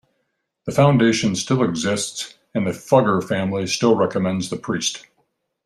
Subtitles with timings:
[0.65, 5.05] The foundation still exists and the Fugger family still recommends the priest.